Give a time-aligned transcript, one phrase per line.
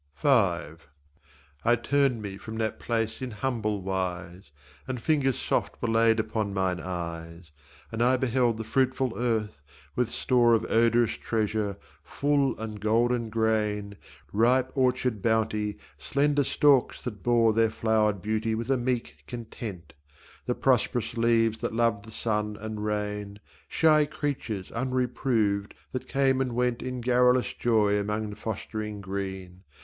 [0.17, 4.51] V I turned me from that place in humble wise,
[4.87, 7.51] And fingers soft were laid upon mine eyes,
[7.91, 9.61] And I beheld the fruitful earth,
[9.95, 13.95] with store Of odorous treasure, full and golden grain,
[14.33, 19.93] Ripe orchard bounty, slender stalks that bore Their flowered beauty with a meek content,
[20.47, 26.53] The prosperous leaves that loved ths sun and rain, Shy creatures unreproved that came and
[26.55, 29.61] went In garrulous joy among the fostering green.